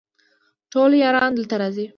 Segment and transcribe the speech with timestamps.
[0.71, 1.85] ټول یاران دلته راځي